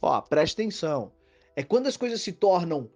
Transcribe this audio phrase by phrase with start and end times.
[0.00, 1.12] Ó, presta atenção.
[1.54, 2.90] É quando as coisas se tornam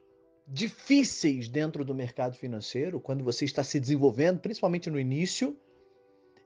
[0.46, 5.56] difíceis dentro do mercado financeiro, quando você está se desenvolvendo, principalmente no início,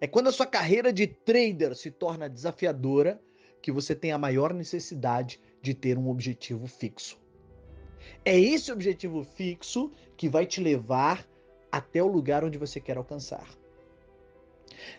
[0.01, 3.21] é quando a sua carreira de trader se torna desafiadora,
[3.61, 7.21] que você tem a maior necessidade de ter um objetivo fixo.
[8.25, 11.29] É esse objetivo fixo que vai te levar
[11.71, 13.47] até o lugar onde você quer alcançar.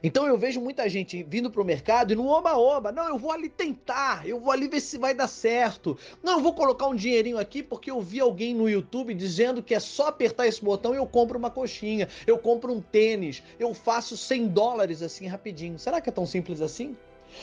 [0.04, 3.32] Então eu vejo muita gente vindo para o mercado e no oba-oba, não, eu vou
[3.32, 5.98] ali tentar, eu vou ali ver se vai dar certo.
[6.24, 9.74] Não, eu vou colocar um dinheirinho aqui porque eu vi alguém no YouTube dizendo que
[9.74, 13.74] é só apertar esse botão e eu compro uma coxinha, eu compro um tênis, eu
[13.74, 15.78] faço 100 dólares assim rapidinho.
[15.78, 16.96] Será que é tão simples assim?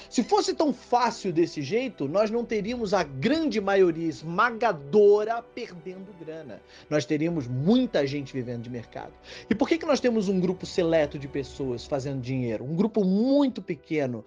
[0.09, 6.61] Se fosse tão fácil desse jeito, nós não teríamos a grande maioria esmagadora perdendo grana.
[6.89, 9.13] Nós teríamos muita gente vivendo de mercado.
[9.49, 12.65] E por que, que nós temos um grupo seleto de pessoas fazendo dinheiro?
[12.65, 14.25] Um grupo muito pequeno,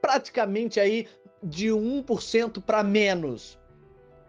[0.00, 1.06] praticamente aí
[1.42, 3.58] de 1% para menos.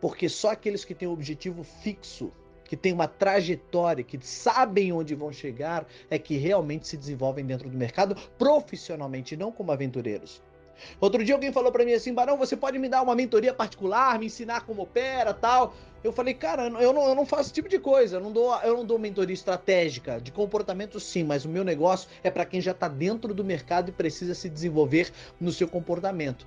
[0.01, 2.31] Porque só aqueles que têm um objetivo fixo
[2.73, 7.69] que têm uma trajetória, que sabem onde vão chegar, é que realmente se desenvolvem dentro
[7.69, 10.41] do mercado profissionalmente, não como aventureiros.
[10.99, 14.19] Outro dia alguém falou para mim assim, Barão, você pode me dar uma mentoria particular,
[14.19, 15.73] me ensinar como opera, tal.
[16.03, 18.53] Eu falei, cara, eu não, eu não faço esse tipo de coisa, eu não dou,
[18.61, 22.59] eu não dou mentoria estratégica, de comportamento sim, mas o meu negócio é para quem
[22.59, 26.45] já está dentro do mercado e precisa se desenvolver no seu comportamento.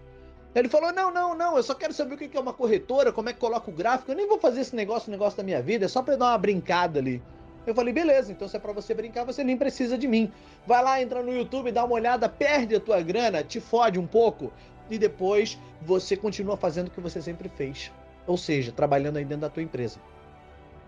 [0.54, 3.28] Ele falou: não, não, não, eu só quero saber o que é uma corretora, como
[3.28, 5.84] é que coloca o gráfico, eu nem vou fazer esse negócio, negócio da minha vida,
[5.84, 7.22] é só para dar uma brincada ali.
[7.66, 10.32] Eu falei, beleza, então se é pra você brincar, você nem precisa de mim.
[10.66, 14.06] Vai lá, entra no YouTube, dá uma olhada, perde a tua grana, te fode um
[14.06, 14.52] pouco,
[14.88, 17.90] e depois você continua fazendo o que você sempre fez.
[18.26, 19.98] Ou seja, trabalhando aí dentro da tua empresa.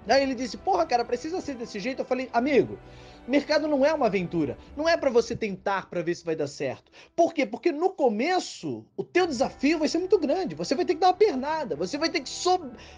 [0.07, 2.01] Aí ele disse, porra, cara, precisa ser desse jeito?
[2.01, 2.79] Eu falei, amigo,
[3.27, 4.57] mercado não é uma aventura.
[4.75, 6.91] Não é para você tentar para ver se vai dar certo.
[7.15, 7.45] Por quê?
[7.45, 10.55] Porque no começo, o teu desafio vai ser muito grande.
[10.55, 11.77] Você vai ter que dar uma pernada.
[11.77, 12.31] Você vai ter que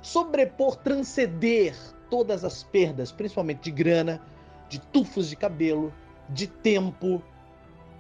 [0.03, 1.75] sobrepor, transcender
[2.11, 4.21] todas as perdas, principalmente de grana,
[4.69, 5.93] de tufos de cabelo,
[6.29, 7.23] de tempo.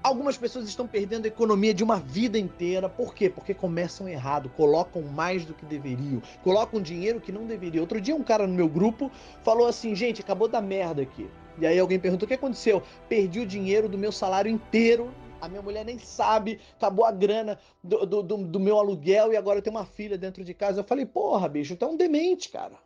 [0.02, 2.88] Algumas pessoas estão perdendo a economia de uma vida inteira.
[2.88, 3.28] Por quê?
[3.28, 7.80] Porque começam errado, colocam mais do que deveriam, colocam dinheiro que não deveria.
[7.80, 9.10] Outro dia um cara no meu grupo
[9.42, 11.28] falou assim: "Gente, acabou da merda aqui".
[11.58, 12.82] E aí alguém perguntou: "O que aconteceu?".
[13.08, 15.10] Perdi o dinheiro do meu salário inteiro
[15.40, 19.58] a minha mulher nem sabe, acabou a grana do, do, do, meu aluguel e agora
[19.58, 20.80] eu tenho uma filha dentro de casa.
[20.80, 22.76] Eu falei, porra, bicho, tu é um demente, cara.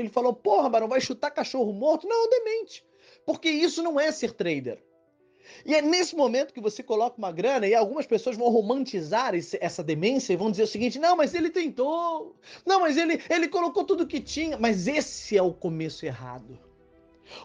[0.00, 2.06] Ele falou: Porra, Barão, vai chutar cachorro morto?
[2.06, 2.84] Não, demente.
[3.26, 4.78] Porque isso não é ser trader.
[5.64, 9.58] E é nesse momento que você coloca uma grana e algumas pessoas vão romantizar esse,
[9.60, 13.48] essa demência e vão dizer o seguinte: não, mas ele tentou, não, mas ele, ele
[13.48, 14.56] colocou tudo que tinha.
[14.56, 16.58] Mas esse é o começo errado.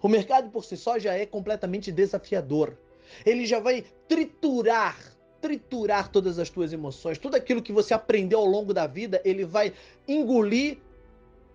[0.01, 2.77] O mercado por si só já é completamente desafiador.
[3.25, 4.97] Ele já vai triturar,
[5.41, 9.43] triturar todas as tuas emoções, tudo aquilo que você aprendeu ao longo da vida, ele
[9.43, 9.73] vai
[10.07, 10.77] engolir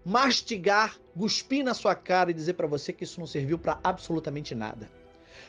[0.09, 4.55] mastigar, cuspir na sua cara e dizer para você que isso não serviu para absolutamente
[4.55, 4.89] nada.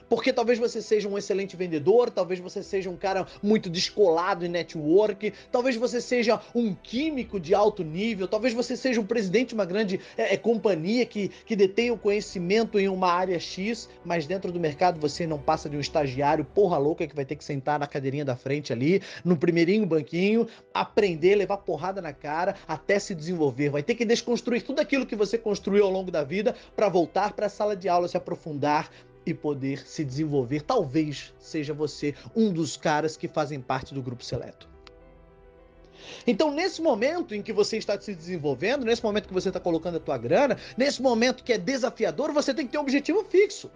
[0.08, 4.50] Porque talvez você seja um excelente vendedor, talvez você seja um cara muito descolado em
[4.50, 9.56] network, talvez você seja um químico de alto nível, talvez você seja um presidente de
[9.56, 14.26] uma grande é, é, companhia que, que detém o conhecimento em uma área X, mas
[14.26, 17.44] dentro do mercado você não passa de um estagiário porra louca que vai ter que
[17.44, 23.00] sentar na cadeirinha da frente ali, no primeirinho banquinho, aprender, levar porrada na cara até
[23.00, 23.70] se desenvolver.
[23.70, 27.34] Vai ter que desconstruir tudo aquilo que você construiu ao longo da vida para voltar
[27.34, 28.90] para a sala de aula, se aprofundar
[29.26, 30.62] e poder se desenvolver.
[30.62, 34.68] Talvez seja você um dos caras que fazem parte do grupo seleto.
[36.26, 39.98] Então, nesse momento em que você está se desenvolvendo, nesse momento que você está colocando
[39.98, 43.70] a tua grana, nesse momento que é desafiador, você tem que ter um objetivo fixo.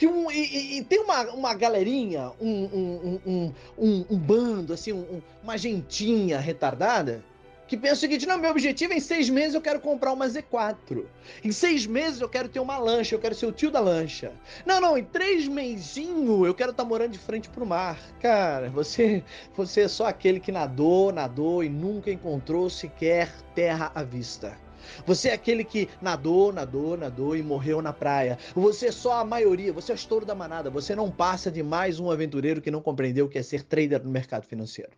[0.00, 5.22] E, um, e, e tem uma, uma galerinha, um, um, um, um, um bando, assim,
[5.42, 7.22] uma gentinha retardada,
[7.70, 10.26] que pensa o seguinte: não, meu objetivo é em seis meses eu quero comprar uma
[10.26, 11.04] Z4.
[11.44, 14.32] Em seis meses eu quero ter uma lancha, eu quero ser o tio da lancha.
[14.66, 17.96] Não, não, em três meizinho eu quero estar tá morando de frente pro mar.
[18.20, 19.22] Cara, você,
[19.56, 24.58] você é só aquele que nadou, nadou e nunca encontrou sequer terra à vista.
[25.06, 28.36] Você é aquele que nadou, nadou, nadou e morreu na praia.
[28.52, 30.70] Você é só a maioria, você é o estouro da manada.
[30.70, 34.02] Você não passa de mais um aventureiro que não compreendeu o que é ser trader
[34.02, 34.90] no mercado financeiro.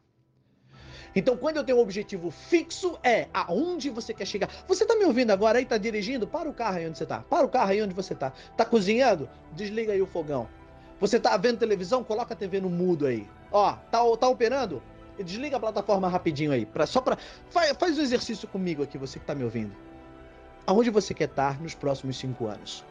[1.15, 4.49] Então, quando eu tenho um objetivo fixo, é aonde você quer chegar.
[4.67, 5.67] Você tá me ouvindo agora aí?
[5.67, 6.27] Tá dirigindo?
[6.27, 7.21] Para o carro aí onde você tá.
[7.21, 8.33] Para o carro aí onde você tá.
[8.57, 9.29] Tá cozinhando?
[9.53, 10.49] Desliga aí o fogão.
[11.01, 12.03] Você tá vendo televisão?
[12.03, 13.29] Coloca a TV no mudo aí.
[13.51, 14.83] Ó, tá, tá operando?
[15.23, 16.65] Desliga a plataforma rapidinho aí.
[16.65, 17.19] Pra, só pra.
[17.51, 19.75] Faz, faz um exercício comigo aqui, você que tá me ouvindo.
[20.67, 22.85] Aonde você quer estar nos próximos cinco anos?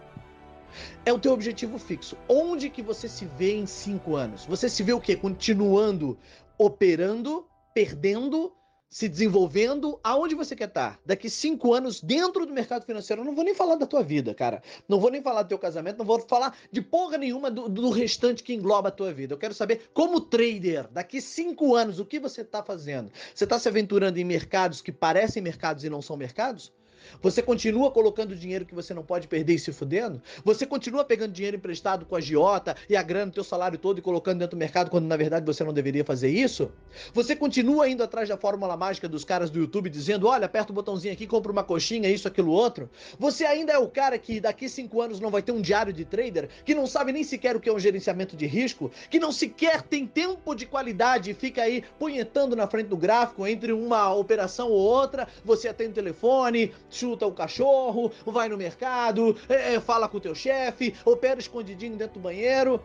[1.05, 2.17] É o teu objetivo fixo.
[2.27, 4.45] Onde que você se vê em cinco anos?
[4.45, 5.15] Você se vê o quê?
[5.15, 6.17] Continuando
[6.57, 8.53] operando perdendo,
[8.91, 10.99] se desenvolvendo, aonde você quer estar?
[11.05, 13.21] Daqui cinco anos dentro do mercado financeiro.
[13.21, 14.61] Eu não vou nem falar da tua vida, cara.
[14.87, 17.89] Não vou nem falar do teu casamento, não vou falar de porra nenhuma do, do
[17.89, 19.33] restante que engloba a tua vida.
[19.33, 23.09] Eu quero saber, como trader, daqui cinco anos, o que você está fazendo?
[23.33, 26.73] Você está se aventurando em mercados que parecem mercados e não são mercados?
[27.21, 30.21] Você continua colocando dinheiro que você não pode perder e se fudendo?
[30.43, 33.99] Você continua pegando dinheiro emprestado com a giota e a grana do teu salário todo
[33.99, 36.71] e colocando dentro do mercado quando na verdade você não deveria fazer isso?
[37.13, 40.75] Você continua indo atrás da fórmula mágica dos caras do YouTube dizendo, olha, aperta o
[40.75, 42.89] botãozinho aqui, compra uma coxinha, isso, aquilo, outro?
[43.19, 46.05] Você ainda é o cara que daqui cinco anos não vai ter um diário de
[46.05, 49.31] trader, que não sabe nem sequer o que é um gerenciamento de risco, que não
[49.31, 54.13] sequer tem tempo de qualidade e fica aí punhetando na frente do gráfico entre uma
[54.13, 59.79] operação ou outra, você atende o telefone, chuta o cachorro, vai no mercado, é, é,
[59.79, 62.81] fala com o teu chefe, opera escondidinho dentro do banheiro.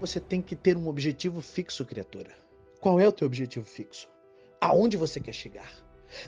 [0.00, 2.30] Você tem que ter um objetivo fixo, criatura.
[2.80, 4.08] Qual é o teu objetivo fixo?
[4.60, 5.72] Aonde você quer chegar?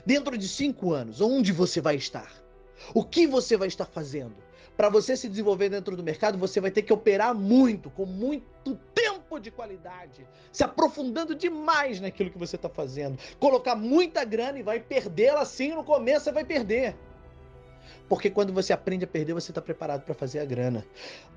[0.05, 2.31] Dentro de cinco anos, onde você vai estar?
[2.93, 4.35] O que você vai estar fazendo?
[4.75, 8.75] Para você se desenvolver dentro do mercado, você vai ter que operar muito, com muito
[8.93, 13.17] tempo de qualidade, se aprofundando demais naquilo que você está fazendo.
[13.39, 16.95] Colocar muita grana e vai perdê-la assim no começo, você vai perder.
[18.07, 20.85] Porque quando você aprende a perder, você está preparado para fazer a grana.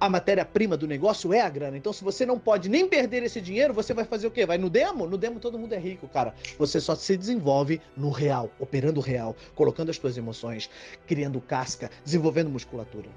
[0.00, 1.76] A matéria-prima do negócio é a grana.
[1.76, 4.44] Então, se você não pode nem perder esse dinheiro, você vai fazer o quê?
[4.44, 5.06] Vai no demo?
[5.06, 6.35] No demo todo mundo é rico, cara.
[6.58, 10.69] Você só se desenvolve no real, operando real, colocando as suas emoções,
[11.06, 13.08] criando casca, desenvolvendo musculatura.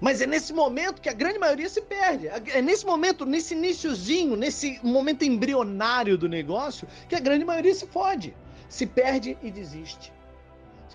[0.00, 2.28] Mas é nesse momento que a grande maioria se perde.
[2.28, 7.86] É nesse momento, nesse iníciozinho, nesse momento embrionário do negócio, que a grande maioria se
[7.86, 8.34] fode.
[8.68, 10.12] Se perde e desiste.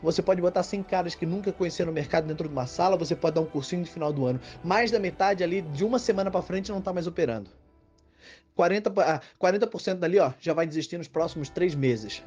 [0.01, 3.16] Você pode botar 100 caras que nunca conheceram o mercado dentro de uma sala, você
[3.16, 4.40] pode dar um cursinho de final do ano.
[4.62, 7.50] Mais da metade ali, de uma semana para frente, não está mais operando.
[8.57, 12.22] 40%, ah, 40 dali ó, já vai desistir nos próximos três meses.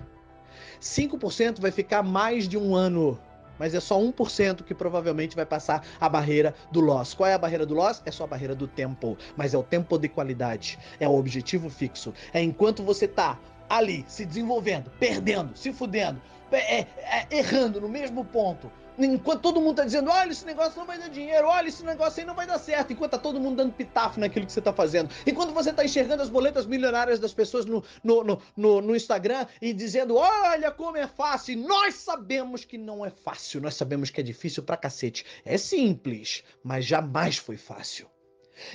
[0.81, 3.19] 5% vai ficar mais de um ano
[3.59, 7.15] mas é só 1% que provavelmente vai passar a barreira do loss.
[7.15, 8.03] Qual é a barreira do loss?
[8.05, 11.69] É só a barreira do tempo, mas é o tempo de qualidade, é o objetivo
[11.71, 12.13] fixo.
[12.33, 13.39] É enquanto você tá
[13.69, 16.21] ali se desenvolvendo, perdendo, se fudendo,
[16.53, 16.87] é, é,
[17.31, 18.71] errando no mesmo ponto.
[18.99, 22.21] Enquanto todo mundo tá dizendo, olha, esse negócio não vai dar dinheiro, olha, esse negócio
[22.21, 22.93] aí não vai dar certo.
[22.93, 25.11] Enquanto tá todo mundo dando pitafo naquilo que você tá fazendo.
[25.27, 29.47] Enquanto você tá enxergando as boletas milionárias das pessoas no, no, no, no, no Instagram
[29.61, 31.59] e dizendo, olha como é fácil.
[31.59, 35.25] Nós sabemos que não é fácil, nós sabemos que é difícil pra cacete.
[35.45, 38.09] É simples, mas jamais foi fácil.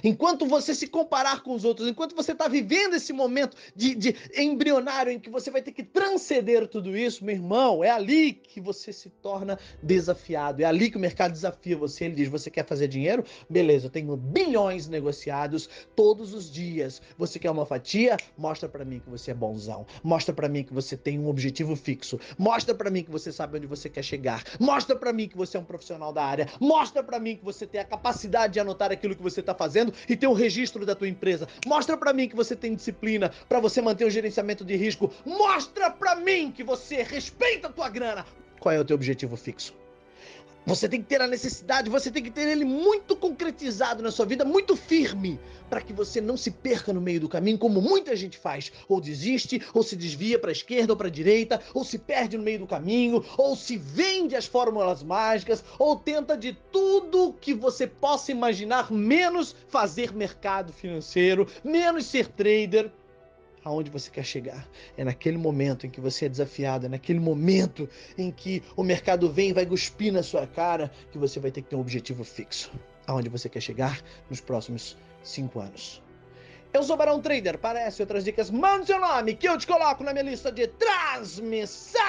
[0.04, 4.16] Enquanto você se comparar com os outros, enquanto você está vivendo esse momento de, de,
[4.36, 8.60] embrionário em que você vai ter que transcender tudo isso, meu irmão, é ali que
[8.60, 10.62] você se torna desafiado.
[10.62, 12.06] É ali que o mercado desafia você.
[12.06, 13.24] Ele diz: Você quer fazer dinheiro?
[13.50, 17.02] Beleza, eu tenho bilhões negociados todos os dias.
[17.18, 18.18] Você quer uma fatia?
[18.38, 19.86] Mostra para mim que você é bonzão.
[20.04, 22.20] Mostra para mim que você tem um objetivo fixo.
[22.38, 24.44] Mostra para mim que você sabe onde você quer chegar.
[24.60, 26.48] Mostra para mim que você é um profissional da área.
[26.60, 29.71] Mostra para mim que você tem a capacidade de anotar aquilo que você está fazendo
[29.72, 31.48] fazendo e ter um registro da tua empresa.
[31.66, 35.12] Mostra para mim que você tem disciplina para você manter o gerenciamento de risco.
[35.26, 38.26] Mostra para mim que você respeita a tua grana.
[38.60, 39.81] Qual é o teu objetivo fixo?
[40.64, 44.28] Você tem que ter a necessidade, você tem que ter ele muito concretizado na sua
[44.28, 48.16] vida, muito firme, para que você não se perca no meio do caminho, como muita
[48.16, 48.72] gente faz.
[48.88, 52.38] Ou desiste, ou se desvia para a esquerda ou para a direita, ou se perde
[52.38, 57.56] no meio do caminho, ou se vende as fórmulas mágicas, ou tenta de tudo que
[57.56, 62.92] você possa imaginar, menos fazer mercado financeiro, menos ser trader
[63.64, 64.68] aonde você quer chegar.
[64.98, 67.88] É naquele momento em que você é desafiado, é naquele momento
[68.18, 71.62] em que o mercado vem e vai cuspir na sua cara, que você vai ter
[71.62, 72.72] que ter um objetivo fixo.
[73.08, 76.02] Aonde você quer chegar nos próximos cinco anos.
[76.74, 80.14] Eu sou Barão Trader, parece outras dicas, mande seu nome que eu te coloco na
[80.14, 82.02] minha lista de transmissão.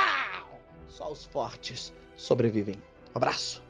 [0.89, 2.77] Só os fortes sobrevivem.
[3.13, 3.61] Abraço.